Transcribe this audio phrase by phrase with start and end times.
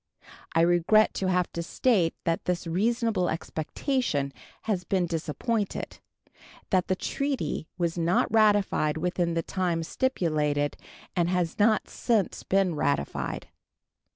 [0.55, 5.99] I regret to have to state that this reasonable expectation has been disappointed;
[6.71, 10.75] that the treaty was not ratified within the time stipulated
[11.15, 13.49] and has not since been ratified.